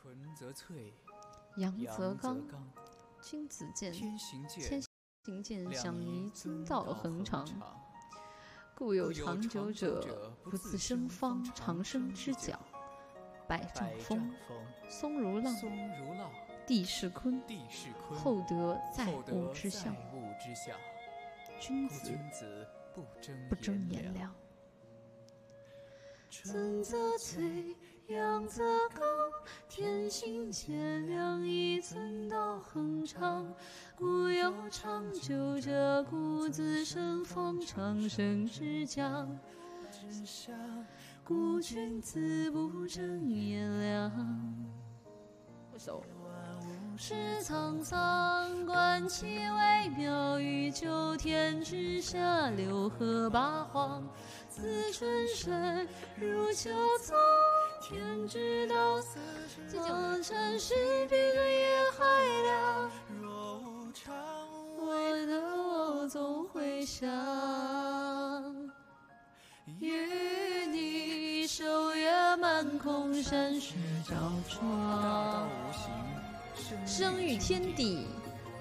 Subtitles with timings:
[0.00, 0.94] 春则翠，
[1.56, 2.40] 阳阳则刚，
[3.20, 4.82] 君子剑，天行健千，
[5.24, 7.44] 行健，两相宜宜遵道恒长。
[8.76, 12.60] 故有长久者者，不不自自生生方方，长长生生之之角。
[13.48, 14.32] 百丈峰，
[14.88, 15.52] 松如浪，
[16.64, 17.42] 地势坤，
[18.14, 19.92] 厚德载物之象。
[20.14, 20.78] 物之象。
[21.58, 24.04] 君子不争不争炎凉。
[24.04, 24.34] 炎凉。
[26.30, 27.74] 春则翠，
[28.08, 29.02] 阳则刚，
[29.68, 33.46] 天行健，两仪寸道恒长。
[33.94, 39.28] 故有长久者，故自生方，长生之将。
[41.22, 44.10] 故君子不争炎凉。
[45.70, 46.02] 不熟。
[46.96, 54.02] 是沧桑，观其微妙，于九天之下，六合八荒。
[54.48, 57.16] 自春生，入秋藏，
[57.88, 59.00] 天知道，
[59.66, 60.74] 苍山石
[61.06, 62.90] 壁对夜还凉。
[63.22, 64.14] 若无常，
[64.76, 64.92] 我
[65.26, 67.08] 的我总会想，
[69.80, 69.90] 与
[70.70, 74.14] 你守月满空山雪照
[74.46, 75.48] 窗。
[76.84, 78.06] 生育天地，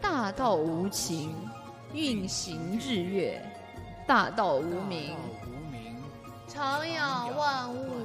[0.00, 1.30] 大道无情；
[1.94, 3.40] 运行日月，
[4.04, 5.14] 大道无名大。
[5.14, 5.96] 道无名，
[6.48, 8.01] 常养万物，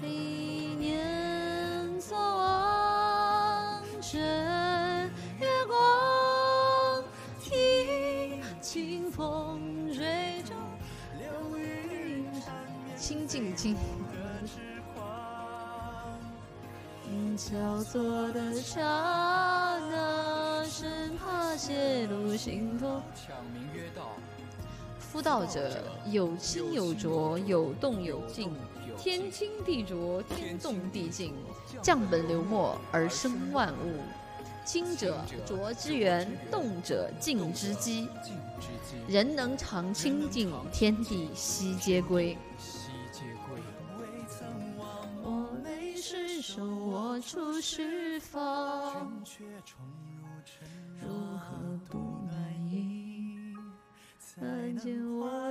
[0.00, 0.08] 历
[0.78, 4.20] 年所望，枕
[5.38, 7.04] 月光，
[7.40, 10.56] 听清风水中
[11.18, 12.26] 流云
[12.96, 13.76] 清净经。
[17.34, 19.61] 焦作的刹那，生怕
[21.64, 23.00] 泄露心头。
[23.14, 24.16] 抢名曰道，
[24.98, 28.52] 夫道者，有清有浊，有动有静。
[28.98, 31.32] 天清地浊，天动地静。
[31.80, 34.00] 降本流末而生万物。
[34.64, 38.08] 清者，浊之源；动者，静之基。
[39.06, 42.36] 人能常清静，天地悉皆归。
[42.58, 43.62] 悉皆归。
[45.22, 49.22] 我泪水手握出释放，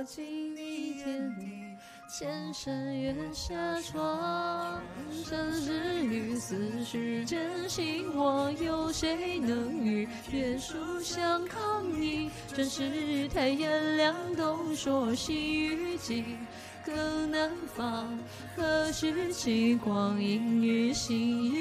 [0.02, 1.76] 见我经历天地，
[2.08, 4.82] 千山月下窗。
[5.24, 5.72] 生死
[6.04, 12.28] 与死世间心我，有谁能与天书相抗议？
[12.52, 16.36] 正是太炎凉冬，说心与景。
[16.84, 18.18] 更南方，
[18.56, 21.58] 何时起光阴与心意？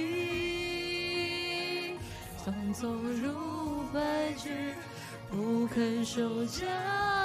[2.44, 2.88] 匆匆
[3.22, 4.50] 如白驹，
[5.30, 7.21] 不肯收家。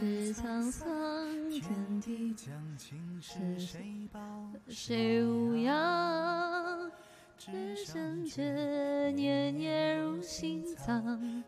[0.00, 4.20] 是沧桑，天地将情是谁报？
[4.68, 6.88] 谁无恙？
[7.36, 11.42] 只剩这念念入心脏。